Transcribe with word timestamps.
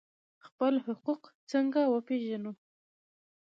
خپل 0.45 0.73
حقوق 0.85 1.21
څنګه 1.51 1.81
وپیژنو؟ 1.93 2.51